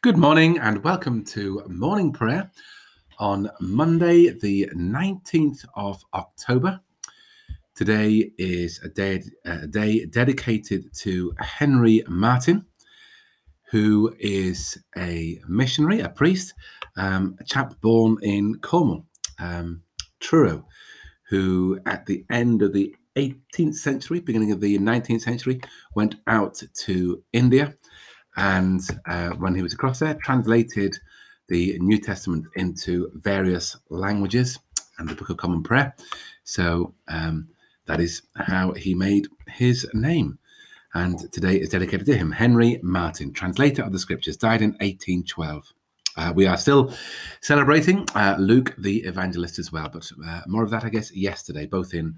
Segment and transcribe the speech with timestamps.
[0.00, 2.52] Good morning and welcome to morning prayer
[3.18, 6.78] on Monday, the 19th of October.
[7.74, 12.64] Today is a day, a day dedicated to Henry Martyn,
[13.72, 16.54] who is a missionary, a priest,
[16.96, 19.04] um, a chap born in Cornwall,
[19.40, 19.82] um,
[20.20, 20.64] Truro,
[21.28, 25.60] who at the end of the 18th century, beginning of the 19th century,
[25.96, 27.76] went out to India
[28.38, 30.96] and uh, when he was across there, translated
[31.48, 34.58] the New Testament into various languages
[34.98, 35.94] and the Book of Common Prayer.
[36.44, 37.48] So um,
[37.86, 40.38] that is how he made his name.
[40.94, 42.30] And today is dedicated to him.
[42.30, 45.72] Henry Martyn, translator of the scriptures, died in 1812.
[46.16, 46.94] Uh, we are still
[47.40, 51.66] celebrating uh, Luke the evangelist as well, but uh, more of that, I guess, yesterday,
[51.66, 52.14] both in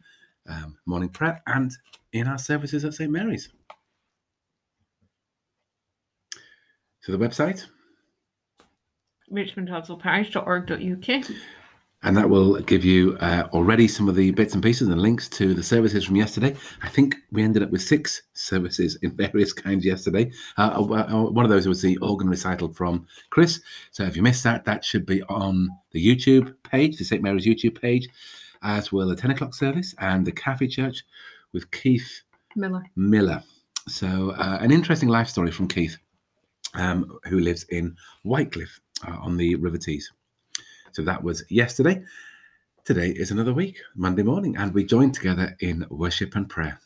[0.46, 1.72] um, morning prayer and
[2.12, 3.10] in our services at St.
[3.10, 3.48] Mary's.
[7.04, 7.66] To the website.
[9.32, 11.30] richmondhudswellparish.org.uk.
[12.02, 15.28] And that will give you uh, already some of the bits and pieces and links
[15.30, 16.56] to the services from yesterday.
[16.82, 20.32] I think we ended up with six services in various kinds yesterday.
[20.56, 23.60] Uh, uh, uh, one of those was the organ recital from Chris.
[23.90, 27.22] So if you missed that, that should be on the YouTube page, the St.
[27.22, 28.08] Mary's YouTube page,
[28.62, 31.04] as well the 10 o'clock service and the Cafe Church
[31.52, 32.22] with Keith
[32.56, 32.82] Miller.
[32.96, 33.42] Miller.
[33.88, 35.98] So uh, an interesting life story from Keith
[36.74, 40.10] um, who lives in Whitecliffe uh, on the River Tees.
[40.92, 42.02] So that was yesterday.
[42.84, 46.80] Today is another week, Monday morning, and we join together in worship and prayer.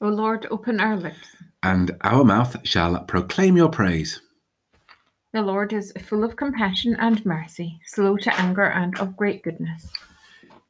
[0.00, 1.36] O Lord, open our lips.
[1.62, 4.20] And our mouth shall proclaim your praise.
[5.32, 9.90] The Lord is full of compassion and mercy, slow to anger and of great goodness.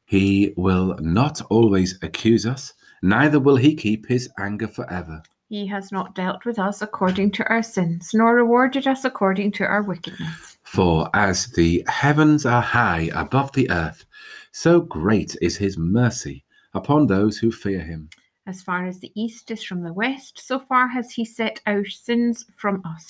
[0.05, 5.23] He will not always accuse us, neither will he keep his anger forever.
[5.49, 9.65] He has not dealt with us according to our sins, nor rewarded us according to
[9.65, 10.59] our wickedness.
[10.63, 14.05] For as the heavens are high above the earth,
[14.53, 16.45] so great is his mercy
[16.75, 18.11] upon those who fear him.
[18.47, 21.87] As far as the east is from the west, so far has he set our
[21.87, 23.07] sins from us.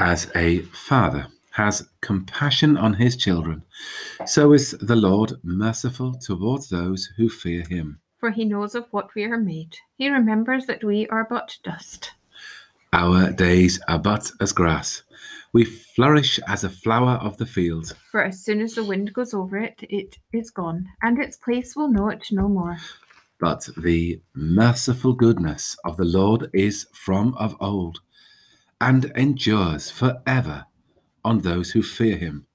[0.00, 3.62] As a father has compassion on his children,
[4.26, 9.12] so is the Lord merciful towards those who fear him for he knows of what
[9.16, 9.76] we are made.
[9.98, 12.12] He remembers that we are but dust.
[12.92, 15.02] Our days are but as grass.
[15.52, 17.96] We flourish as a flower of the field.
[18.12, 21.74] For as soon as the wind goes over it, it is gone, and its place
[21.74, 22.76] will know it no more.
[23.40, 28.02] But the merciful goodness of the Lord is from of old,
[28.80, 30.66] and endures for ever
[31.24, 32.46] on those who fear him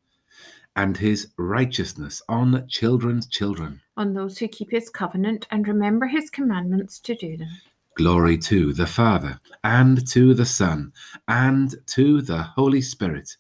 [0.78, 3.82] and his righteousness on children's children.
[3.98, 7.50] On those who keep his covenant and remember his commandments to do them.
[7.96, 10.94] Glory to the Father, and to the Son,
[11.28, 13.38] and to the Holy Spirit,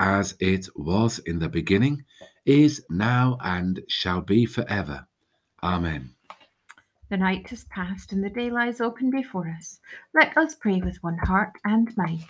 [0.00, 2.02] as it was in the beginning,
[2.46, 5.06] is now, and shall be forever.
[5.62, 6.14] Amen.
[7.10, 9.80] The night has passed, and the day lies open before us.
[10.14, 12.24] Let us pray with one heart and mind.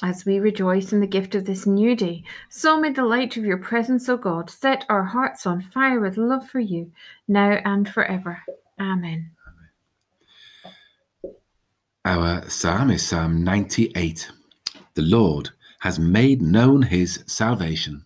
[0.00, 3.44] As we rejoice in the gift of this new day, so may the light of
[3.44, 6.92] your presence, O God, set our hearts on fire with love for you,
[7.26, 8.40] now and forever.
[8.80, 9.32] Amen.
[12.04, 14.30] Our psalm is Psalm 98.
[14.94, 15.50] The Lord
[15.80, 18.04] has made known his salvation.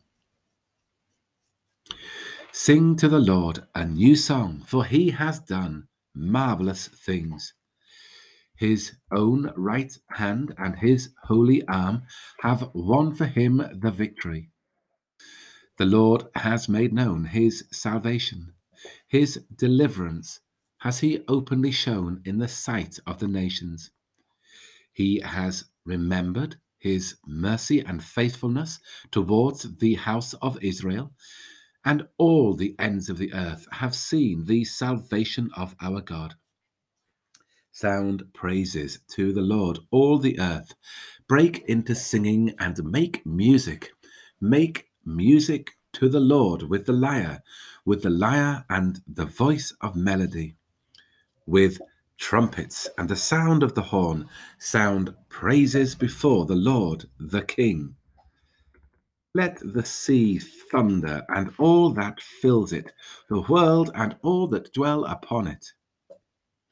[2.52, 7.52] Sing to the Lord a new song, for he has done marvelous things.
[8.62, 12.04] His own right hand and his holy arm
[12.42, 14.52] have won for him the victory.
[15.78, 18.54] The Lord has made known his salvation.
[19.08, 20.38] His deliverance
[20.78, 23.90] has he openly shown in the sight of the nations.
[24.92, 28.78] He has remembered his mercy and faithfulness
[29.10, 31.12] towards the house of Israel,
[31.84, 36.36] and all the ends of the earth have seen the salvation of our God.
[37.74, 40.74] Sound praises to the Lord, all the earth.
[41.26, 43.92] Break into singing and make music.
[44.42, 47.42] Make music to the Lord with the lyre,
[47.86, 50.54] with the lyre and the voice of melody,
[51.46, 51.80] with
[52.18, 54.28] trumpets and the sound of the horn.
[54.58, 57.96] Sound praises before the Lord, the King.
[59.34, 62.92] Let the sea thunder and all that fills it,
[63.30, 65.72] the world and all that dwell upon it.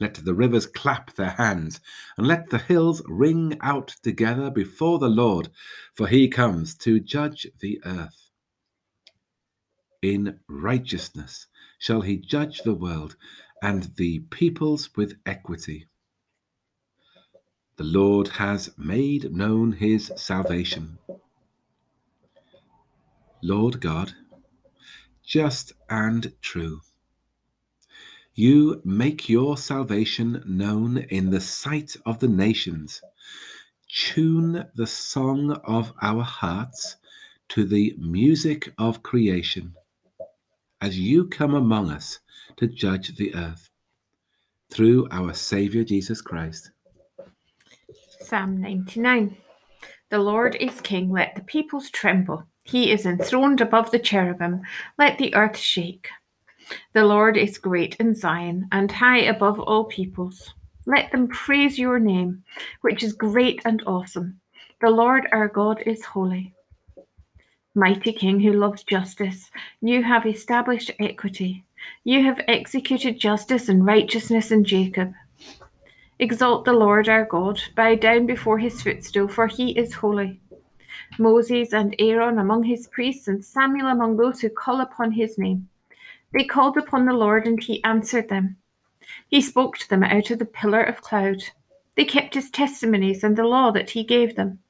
[0.00, 1.80] Let the rivers clap their hands,
[2.16, 5.50] and let the hills ring out together before the Lord,
[5.94, 8.30] for he comes to judge the earth.
[10.00, 11.46] In righteousness
[11.78, 13.16] shall he judge the world,
[13.62, 15.86] and the peoples with equity.
[17.76, 20.98] The Lord has made known his salvation.
[23.42, 24.14] Lord God,
[25.22, 26.80] just and true,
[28.40, 33.02] you make your salvation known in the sight of the nations.
[33.86, 36.96] Tune the song of our hearts
[37.50, 39.74] to the music of creation
[40.80, 42.20] as you come among us
[42.56, 43.68] to judge the earth
[44.70, 46.70] through our Saviour Jesus Christ.
[48.20, 49.36] Psalm 99
[50.08, 52.46] The Lord is King, let the peoples tremble.
[52.64, 54.62] He is enthroned above the cherubim,
[54.96, 56.08] let the earth shake.
[56.92, 60.54] The Lord is great in Zion and high above all peoples.
[60.86, 62.42] Let them praise your name,
[62.80, 64.40] which is great and awesome.
[64.80, 66.52] The Lord our God is holy.
[67.74, 69.50] Mighty King who loves justice,
[69.80, 71.64] you have established equity.
[72.04, 75.14] You have executed justice and righteousness in Jacob.
[76.18, 80.38] Exalt the Lord our God, bow down before his footstool, for he is holy.
[81.18, 85.69] Moses and Aaron among his priests, and Samuel among those who call upon his name.
[86.32, 88.56] They called upon the Lord, and he answered them.
[89.28, 91.42] He spoke to them out of the pillar of cloud.
[91.96, 94.60] They kept his testimonies and the law that he gave them.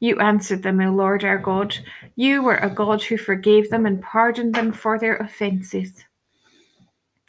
[0.00, 1.76] You answered them, O Lord our God.
[2.16, 6.04] You were a God who forgave them and pardoned them for their offences.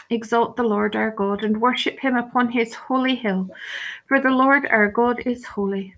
[0.10, 3.50] Exalt the Lord our God and worship him upon his holy hill,
[4.08, 5.96] for the Lord our God is holy.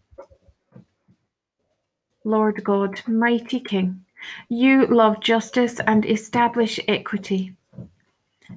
[2.23, 4.05] Lord God, mighty King,
[4.49, 7.55] you love justice and establish equity.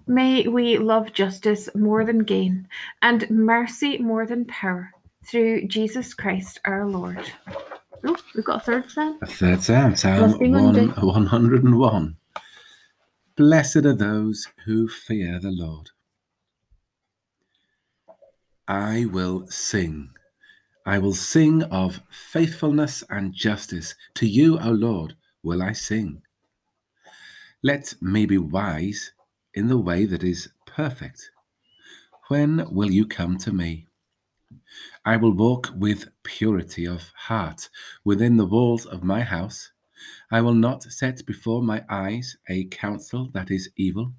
[0.07, 2.69] May we love justice more than gain
[3.03, 4.93] and mercy more than power
[5.25, 7.25] through Jesus Christ our Lord.
[8.05, 9.19] Oh, we've got a third psalm.
[9.23, 12.17] A third psalm, Psalm 1, 101.
[13.37, 15.91] Blessed are those who fear the Lord.
[18.69, 20.11] I will sing.
[20.87, 23.95] I will sing of faithfulness and justice.
[24.15, 26.23] To you, O Lord, will I sing.
[27.63, 29.13] Let me be wise
[29.55, 31.31] in the way that is perfect.
[32.29, 33.87] When will you come to me?
[35.05, 37.69] I will walk with purity of heart
[38.05, 39.73] within the walls of my house.
[40.31, 44.13] I will not set before my eyes a counsel that is evil.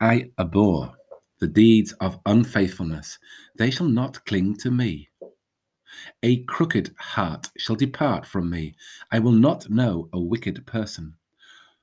[0.00, 0.94] I abhor
[1.38, 3.18] the deeds of unfaithfulness.
[3.56, 5.08] They shall not cling to me.
[6.22, 8.74] A crooked heart shall depart from me.
[9.12, 11.14] I will not know a wicked person,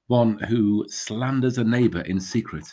[0.07, 2.65] one who slanders a neighbor in secret.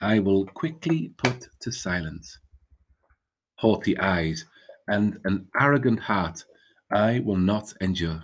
[0.00, 2.38] I will quickly put to silence.
[3.56, 4.44] Haughty eyes
[4.86, 6.44] and an arrogant heart
[6.90, 8.22] I will not endure.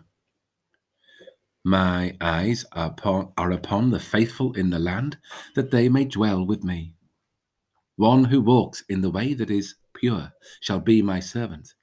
[1.64, 5.16] My eyes are upon, are upon the faithful in the land,
[5.54, 6.94] that they may dwell with me.
[7.96, 11.74] One who walks in the way that is pure shall be my servant.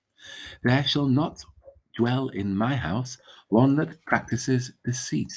[0.63, 1.44] There shall not
[1.97, 3.18] dwell in my house
[3.50, 5.31] one that practices deceit.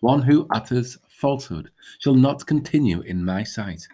[0.00, 1.70] One who utters falsehood
[2.00, 3.86] shall not continue in my sight.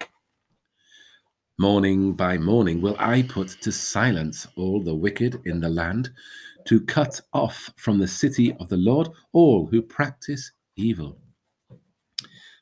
[1.58, 6.10] Morning by morning will I put to silence all the wicked in the land,
[6.66, 11.19] to cut off from the city of the Lord all who practice evil.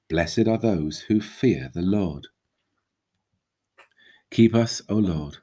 [0.09, 2.27] Blessed are those who fear the Lord.
[4.31, 5.39] Keep us, O Lord,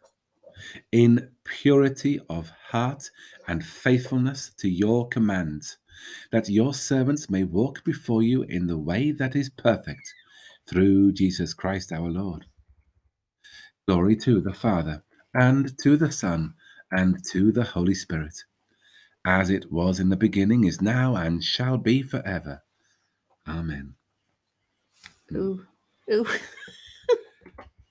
[0.91, 3.09] in purity of heart
[3.47, 5.77] and faithfulness to your commands,
[6.31, 10.13] that your servants may walk before you in the way that is perfect,
[10.69, 12.45] through Jesus Christ our Lord.
[13.87, 16.53] Glory to the Father, and to the Son,
[16.91, 18.35] and to the Holy Spirit,
[19.25, 22.63] as it was in the beginning, is now, and shall be forever.
[23.47, 23.95] Amen.
[25.35, 25.65] Ooh,
[26.11, 26.27] ooh.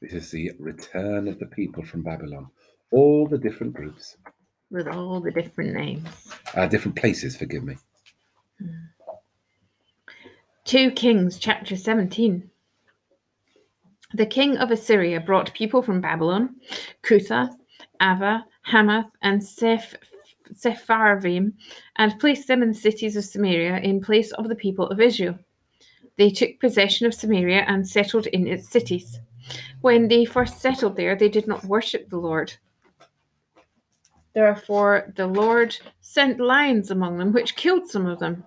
[0.03, 2.49] This is the return of the people from Babylon.
[2.97, 4.17] All the different groups,
[4.71, 6.09] With all the different names.
[6.55, 7.77] uh, different places, forgive me.
[10.65, 12.51] 2 Kings chapter 17.
[14.15, 16.57] The king of Assyria brought people from Babylon,
[17.03, 17.51] Cuthah,
[18.01, 19.95] Avva, Hamath, and Seph-
[20.55, 21.53] Sepharvaim,
[21.97, 25.39] and placed them in the cities of Samaria in place of the people of Israel.
[26.17, 29.21] They took possession of Samaria and settled in its cities.
[29.83, 32.55] When they first settled there, they did not worship the Lord.
[34.37, 38.45] Therefore, the Lord sent lions among them, which killed some of them.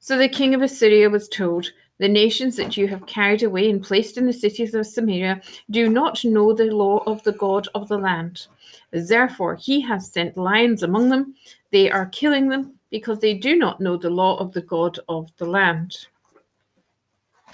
[0.00, 3.80] So the king of Assyria was told, The nations that you have carried away and
[3.80, 7.86] placed in the cities of Samaria do not know the law of the God of
[7.86, 8.48] the land.
[8.90, 11.36] Therefore, he has sent lions among them.
[11.70, 15.30] They are killing them because they do not know the law of the God of
[15.36, 15.94] the land.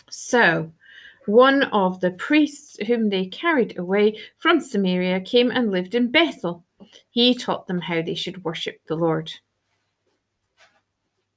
[0.09, 0.73] So,
[1.27, 6.65] one of the priests whom they carried away from Samaria came and lived in Bethel.
[7.11, 9.33] He taught them how they should worship the Lord.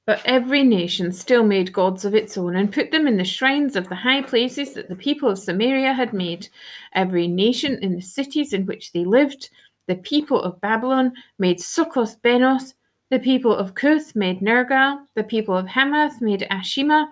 [0.05, 3.75] But every nation still made gods of its own and put them in the shrines
[3.75, 6.49] of the high places that the people of Samaria had made.
[6.93, 9.49] Every nation in the cities in which they lived,
[9.87, 12.73] the people of Babylon made Succoth Benoth,
[13.11, 17.07] the people of Cuth made Nergal, the people of Hamath made Ashima,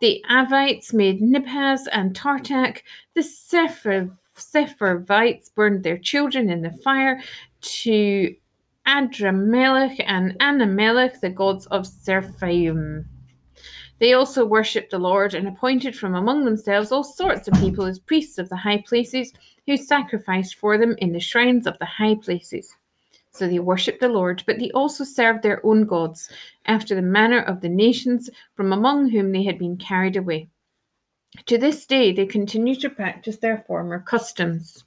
[0.00, 2.82] the Avites made Nibhaz and Tartak,
[3.14, 7.20] the Sepharv Sepharvites burned their children in the fire
[7.60, 8.34] to
[8.86, 13.04] Adramelech and Anamelech, the gods of Sepharvaim.
[13.98, 17.98] They also worshipped the Lord and appointed from among themselves all sorts of people as
[17.98, 19.32] priests of the high places,
[19.66, 22.74] who sacrificed for them in the shrines of the high places.
[23.30, 26.30] So they worshipped the Lord, but they also served their own gods,
[26.66, 30.48] after the manner of the nations from among whom they had been carried away.
[31.46, 34.84] To this day, they continue to practice their former customs.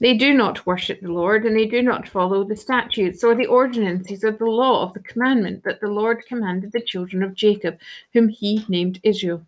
[0.00, 3.46] They do not worship the Lord, and they do not follow the statutes or the
[3.46, 7.78] ordinances of the law of the commandment that the Lord commanded the children of Jacob,
[8.12, 9.46] whom he named Israel.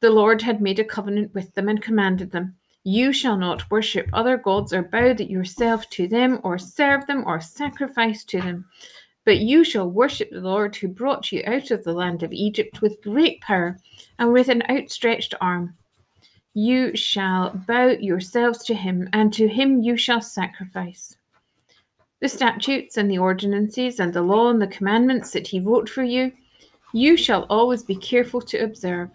[0.00, 4.08] The Lord had made a covenant with them and commanded them You shall not worship
[4.12, 8.64] other gods or bow yourself to them, or serve them, or sacrifice to them.
[9.24, 12.82] But you shall worship the Lord who brought you out of the land of Egypt
[12.82, 13.78] with great power
[14.18, 15.76] and with an outstretched arm.
[16.58, 21.14] You shall bow yourselves to him, and to him you shall sacrifice.
[22.22, 26.02] The statutes and the ordinances and the law and the commandments that he wrote for
[26.02, 26.32] you,
[26.94, 29.10] you shall always be careful to observe.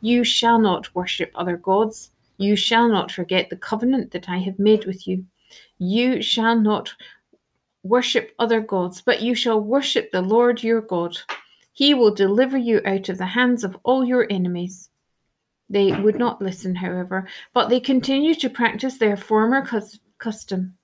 [0.00, 2.10] You shall not worship other gods.
[2.38, 5.24] You shall not forget the covenant that I have made with you.
[5.78, 6.92] You shall not
[7.84, 11.16] worship other gods, but you shall worship the Lord your God.
[11.74, 14.88] He will deliver you out of the hands of all your enemies.
[15.72, 19.66] They would not listen, however, but they continued to practice their former
[20.18, 20.74] custom.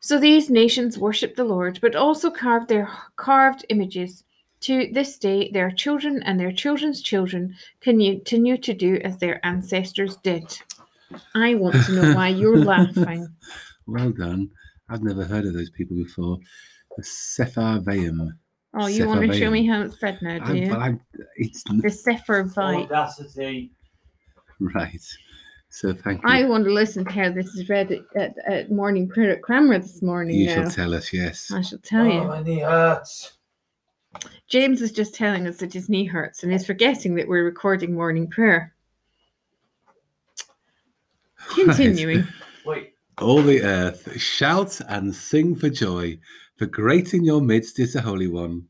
[0.00, 4.24] So these nations worshipped the Lord, but also carved their carved images.
[4.62, 10.16] To this day, their children and their children's children continue to do as their ancestors
[10.16, 10.58] did.
[11.34, 13.28] I want to know why you're laughing.
[13.86, 14.50] Well done.
[14.88, 16.38] I've never heard of those people before.
[16.96, 18.30] The Sepharvaim.
[18.72, 20.72] Oh, you want to show me how it's said now, do you?
[20.72, 20.98] I,
[21.36, 22.84] it's the Sepharvite.
[22.84, 23.72] Audacity.
[24.74, 25.00] Right.
[25.70, 26.28] So thank you.
[26.28, 29.42] I want to listen to how this is read at, at, at morning prayer at
[29.42, 30.34] Cranmer this morning.
[30.34, 30.54] You now.
[30.54, 31.52] shall tell us, yes.
[31.52, 32.24] I shall tell oh, you.
[32.24, 33.38] my knee hurts.
[34.48, 37.94] James is just telling us that his knee hurts and is forgetting that we're recording
[37.94, 38.74] morning prayer.
[41.54, 42.26] Continuing.
[42.64, 42.94] Wait.
[43.20, 46.18] All the earth, shout and sing for joy,
[46.56, 48.66] for great in your midst is the Holy One.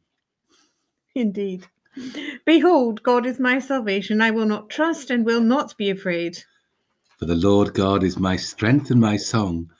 [1.14, 1.66] Indeed.
[2.44, 4.20] Behold, God is my salvation.
[4.20, 6.38] I will not trust and will not be afraid.
[7.18, 9.70] For the Lord God is my strength and my song,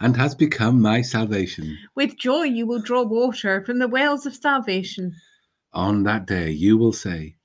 [0.00, 1.76] and has become my salvation.
[1.94, 5.14] With joy you will draw water from the wells of salvation.
[5.72, 7.36] On that day you will say,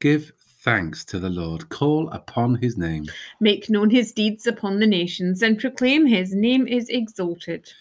[0.00, 0.32] Give
[0.62, 3.06] thanks to the Lord, call upon his name.
[3.40, 7.72] Make known his deeds upon the nations, and proclaim his name is exalted.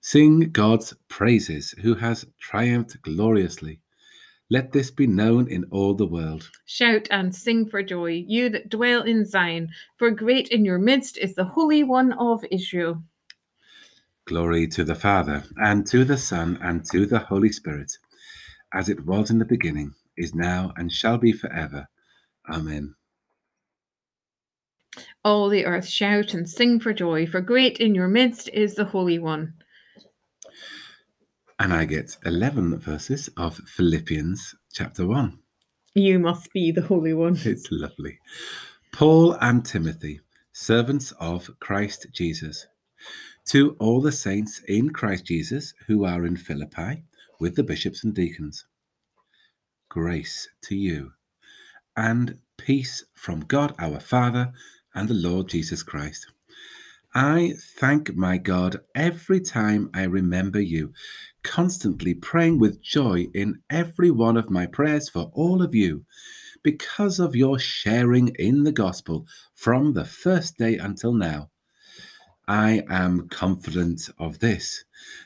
[0.00, 3.80] Sing God's praises, who has triumphed gloriously.
[4.48, 6.50] Let this be known in all the world.
[6.66, 11.18] Shout and sing for joy, you that dwell in Zion, for great in your midst
[11.18, 13.02] is the Holy One of Israel.
[14.26, 17.92] Glory to the Father, and to the Son, and to the Holy Spirit,
[18.72, 21.88] as it was in the beginning, is now, and shall be forever.
[22.48, 22.94] Amen.
[25.24, 28.84] All the earth shout and sing for joy, for great in your midst is the
[28.84, 29.54] Holy One.
[31.58, 35.38] And I get 11 verses of Philippians chapter 1.
[35.94, 37.38] You must be the Holy One.
[37.44, 38.18] It's lovely.
[38.92, 40.20] Paul and Timothy,
[40.52, 42.66] servants of Christ Jesus,
[43.46, 47.04] to all the saints in Christ Jesus who are in Philippi
[47.40, 48.66] with the bishops and deacons.
[49.88, 51.12] Grace to you
[51.96, 54.52] and peace from God our Father
[54.94, 56.26] and the Lord Jesus Christ.
[57.16, 60.92] I thank my God every time I remember you,
[61.42, 66.04] constantly praying with joy in every one of my prayers for all of you,
[66.62, 71.48] because of your sharing in the gospel from the first day until now.
[72.46, 74.84] I am confident of this,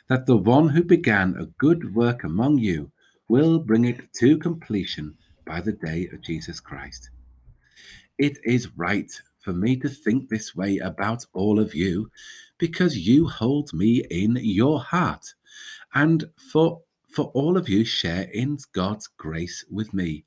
[0.08, 2.92] that the one who began a good work among you
[3.28, 7.10] will bring it to completion by the day of Jesus Christ.
[8.16, 12.10] It is right for me to think this way about all of you
[12.58, 15.34] because you hold me in your heart
[15.94, 20.24] and for for all of you share in God's grace with me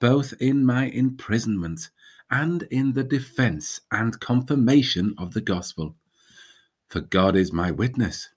[0.00, 1.90] both in my imprisonment
[2.30, 5.96] and in the defense and confirmation of the gospel
[6.88, 8.28] for God is my witness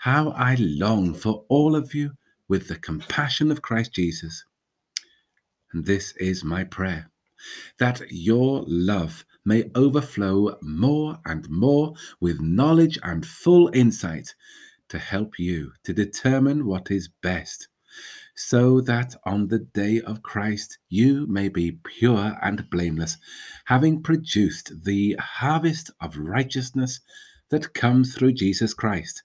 [0.00, 2.12] How I long for all of you
[2.48, 4.44] with the compassion of Christ Jesus.
[5.72, 7.10] And this is my prayer
[7.78, 14.34] that your love may overflow more and more with knowledge and full insight
[14.88, 17.68] to help you to determine what is best,
[18.34, 23.16] so that on the day of Christ you may be pure and blameless,
[23.66, 27.00] having produced the harvest of righteousness
[27.50, 29.22] that comes through Jesus Christ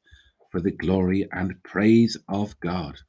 [0.51, 2.99] for the glory and praise of God.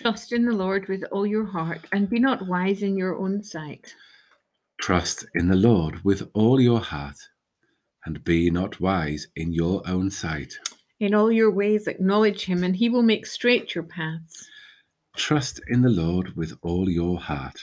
[0.00, 3.42] Trust in the Lord with all your heart and be not wise in your own
[3.42, 3.94] sight.
[4.78, 7.16] Trust in the Lord with all your heart
[8.04, 10.54] and be not wise in your own sight.
[11.00, 14.48] In all your ways acknowledge him, and he will make straight your paths.
[15.16, 17.58] Trust in the Lord with all your heart.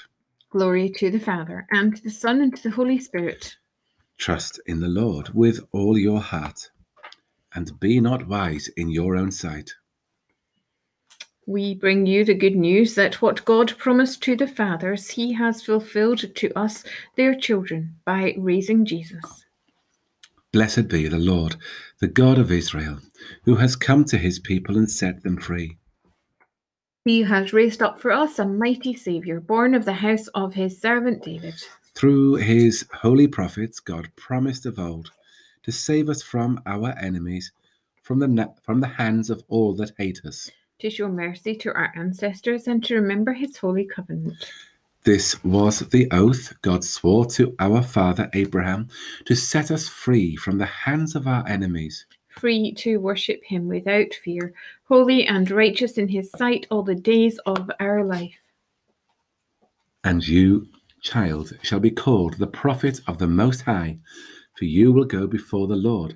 [0.50, 3.56] Glory to the Father, and to the Son, and to the Holy Spirit.
[4.18, 6.70] Trust in the Lord with all your heart
[7.56, 9.74] and be not wise in your own sight.
[11.46, 15.62] We bring you the good news that what God promised to the fathers, he has
[15.62, 16.86] fulfilled to us,
[17.18, 19.46] their children, by raising Jesus.
[20.54, 21.58] Blessed be the Lord,
[22.00, 23.00] the God of Israel,
[23.44, 25.78] who has come to his people and set them free.
[27.04, 30.80] He has raised up for us a mighty Saviour, born of the house of his
[30.80, 31.56] servant David.
[31.94, 35.12] Through his holy prophets, God promised of old
[35.64, 37.52] to save us from our enemies,
[38.02, 40.50] from the, from the hands of all that hate us.
[40.84, 44.52] To show mercy to our ancestors and to remember his holy covenant.
[45.06, 48.90] This was the oath God swore to our father Abraham
[49.24, 52.06] to set us free from the hands of our enemies.
[52.28, 57.40] Free to worship him without fear, holy and righteous in his sight all the days
[57.46, 58.38] of our life.
[60.04, 60.68] And you,
[61.02, 64.00] child, shall be called the prophet of the Most High
[64.56, 66.16] for you will go before the Lord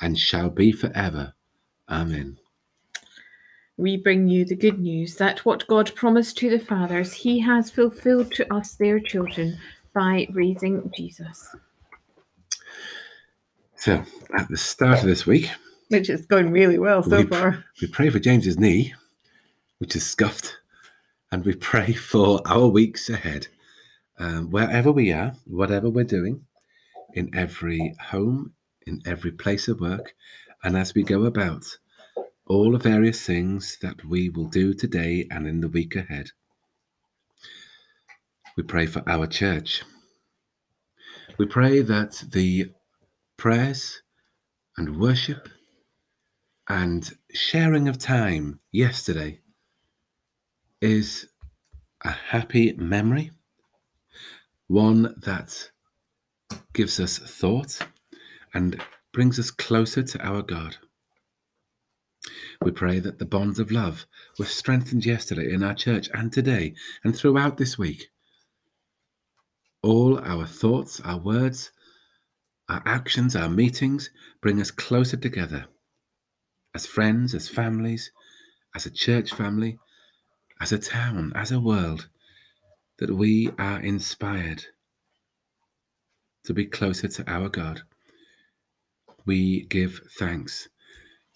[0.00, 1.34] and shall be forever.
[1.88, 2.38] Amen.
[3.76, 7.70] We bring you the good news that what God promised to the fathers, he has
[7.70, 9.58] fulfilled to us, their children,
[9.94, 11.54] by raising Jesus.
[13.76, 14.04] So,
[14.36, 15.50] at the start of this week,
[15.88, 18.94] which is going really well so we, far, we pray for James's knee,
[19.78, 20.58] which is scuffed,
[21.32, 23.48] and we pray for our weeks ahead.
[24.18, 26.44] Um, wherever we are, whatever we're doing,
[27.14, 28.52] in every home,
[28.90, 30.14] in every place of work,
[30.62, 31.64] and as we go about
[32.46, 36.30] all the various things that we will do today and in the week ahead.
[38.56, 39.84] We pray for our church.
[41.38, 42.72] We pray that the
[43.36, 44.02] prayers
[44.76, 45.48] and worship
[46.68, 49.40] and sharing of time yesterday
[50.80, 51.28] is
[52.04, 53.30] a happy memory,
[54.66, 55.70] one that
[56.72, 57.78] gives us thought
[58.54, 58.80] and
[59.12, 60.76] brings us closer to our God.
[62.62, 64.06] We pray that the bonds of love
[64.38, 68.08] were strengthened yesterday in our church and today and throughout this week.
[69.82, 71.72] All our thoughts, our words,
[72.68, 74.10] our actions, our meetings
[74.40, 75.66] bring us closer together
[76.74, 78.12] as friends, as families,
[78.74, 79.78] as a church family,
[80.60, 82.08] as a town, as a world,
[82.98, 84.62] that we are inspired
[86.44, 87.82] to be closer to our God.
[89.26, 90.68] We give thanks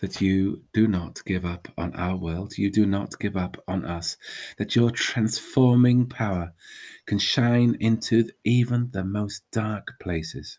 [0.01, 3.85] that you do not give up on our world, you do not give up on
[3.85, 4.17] us,
[4.59, 6.53] that your transforming power
[7.07, 10.59] can shine into even the most dark places.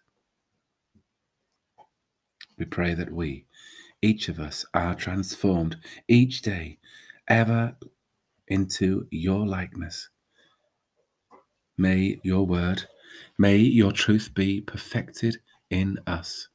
[2.57, 3.45] We pray that we,
[4.01, 6.79] each of us, are transformed each day
[7.27, 7.75] ever
[8.47, 10.09] into your likeness.
[11.77, 12.87] May your word
[13.37, 15.37] May your truth be perfected
[15.69, 16.47] in us.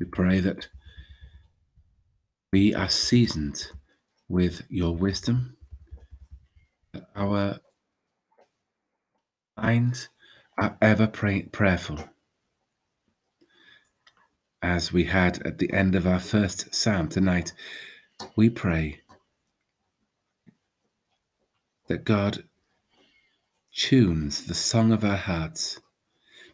[0.00, 0.68] We pray that
[2.54, 3.70] we are seasoned
[4.30, 5.58] with your wisdom,
[6.94, 7.60] that our
[9.58, 10.08] minds
[10.56, 12.08] are ever pray- prayerful.
[14.62, 17.52] As we had at the end of our first psalm tonight,
[18.36, 19.02] we pray
[21.88, 22.44] that God
[23.74, 25.78] tunes the song of our hearts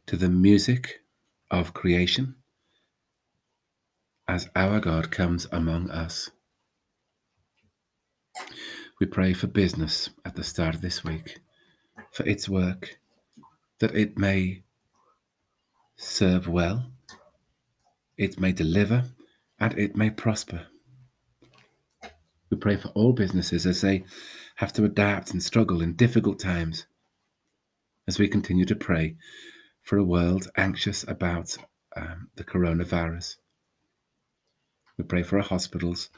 [0.06, 1.00] to the music
[1.48, 2.35] of creation
[4.28, 6.30] as our God comes among us.
[9.00, 11.38] We pray for business at the start of this week,
[12.12, 12.98] for its work,
[13.78, 14.62] that it may
[15.96, 16.90] serve well,
[18.18, 19.04] it may deliver,
[19.60, 20.66] and it may prosper.
[22.50, 24.04] We pray for all businesses as they
[24.56, 26.86] have to adapt and struggle in difficult times,
[28.08, 29.16] as we continue to pray
[29.82, 31.56] for a world anxious about
[31.96, 33.36] um, the coronavirus.
[34.98, 36.09] We pray for our hospitals,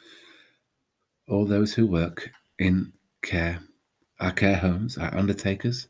[1.28, 3.60] all those who work in care,
[4.20, 5.88] our care homes, our undertakers,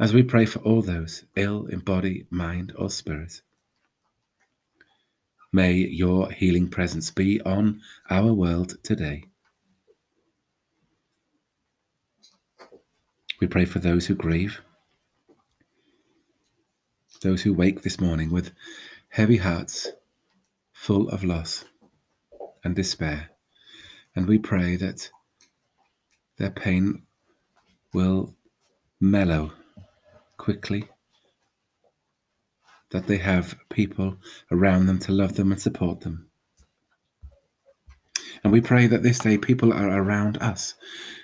[0.00, 3.40] as we pray for all those ill in body, mind, or spirit.
[5.52, 9.22] May your healing presence be on our world today.
[13.40, 14.60] We pray for those who grieve,
[17.22, 18.50] those who wake this morning with
[19.10, 19.92] heavy hearts,
[20.84, 21.64] full of loss
[22.62, 23.30] and despair.
[24.14, 25.08] And we pray that
[26.36, 27.04] their pain
[27.94, 28.36] will
[29.00, 29.50] mellow
[30.36, 30.86] quickly,
[32.90, 34.18] that they have people
[34.52, 36.28] around them to love them and support them.
[38.42, 40.74] And we pray that this day people are around us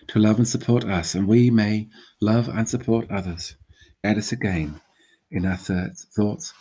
[0.07, 1.91] to love and support us, and we may
[2.23, 3.57] love and support others.
[4.03, 4.81] Guide us again
[5.31, 6.55] in our thoughts,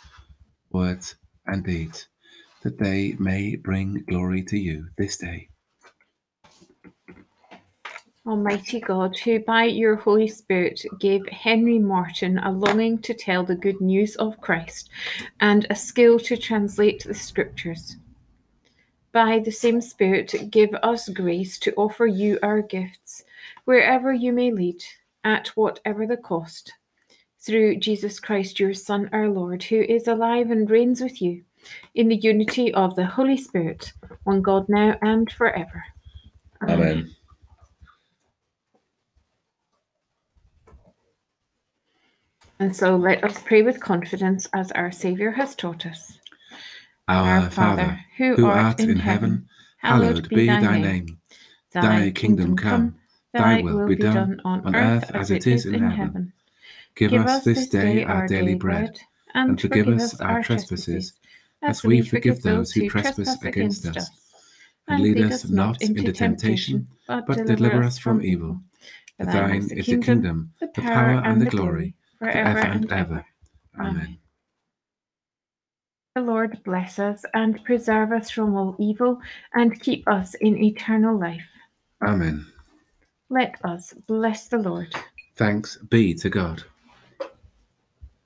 [0.70, 1.14] words,
[1.46, 2.06] and deeds,
[2.62, 5.48] that they may bring glory to you this day.
[8.26, 13.54] Almighty God, who by your Holy Spirit gave Henry Martyn a longing to tell the
[13.54, 14.90] good news of Christ
[15.40, 17.96] and a skill to translate the Scriptures,
[19.12, 23.24] by the same Spirit give us grace to offer you our gifts,
[23.64, 24.84] wherever you may lead,
[25.24, 26.72] at whatever the cost.
[27.40, 31.42] Through Jesus Christ, your Son, our Lord, who is alive and reigns with you,
[31.94, 33.92] in the unity of the Holy Spirit,
[34.24, 35.84] one God now and forever.
[36.62, 36.80] Amen.
[36.80, 37.16] Amen.
[42.60, 46.18] And so let us pray with confidence as our Saviour has taught us.
[47.08, 51.18] Our, our Father, who, who art, art in, in heaven, hallowed be thy name.
[51.72, 52.96] Thy kingdom come,
[53.32, 56.34] thy will be done on earth as it is in heaven.
[56.96, 59.00] Give us this day our daily bread,
[59.34, 61.14] and forgive us our trespasses,
[61.62, 64.10] as we forgive those who trespass against us.
[64.88, 68.60] And lead us not into temptation, but deliver us from evil.
[69.18, 73.24] For thine is the kingdom, the power, and the glory forever and ever.
[73.78, 74.18] Amen.
[76.16, 79.20] The Lord bless us and preserve us from all evil
[79.54, 81.46] and keep us in eternal life.
[82.02, 82.46] Amen.
[83.28, 84.92] Let us bless the Lord.
[85.36, 86.64] Thanks be to God.